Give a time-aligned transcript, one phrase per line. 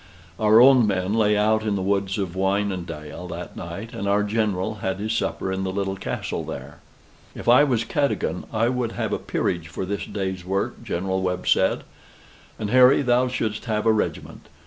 [0.39, 4.77] Our own men lay out in the woods of Wynendael that night, and our General
[4.79, 6.79] had his supper in the little castle there.
[7.35, 11.45] "If I was Cadogan, I would have a peerage for this day's work," General Webb
[11.45, 11.83] said;
[12.57, 14.47] "and, Harry, thou shouldst have a regiment.